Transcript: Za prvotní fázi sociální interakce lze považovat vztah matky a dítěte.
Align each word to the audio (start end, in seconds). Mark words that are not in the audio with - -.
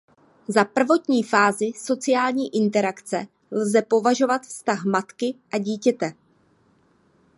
Za 0.47 0.65
prvotní 0.65 1.23
fázi 1.23 1.71
sociální 1.75 2.55
interakce 2.55 3.27
lze 3.51 3.81
považovat 3.81 4.41
vztah 4.47 4.85
matky 4.85 5.35
a 5.51 5.57
dítěte. 5.57 6.13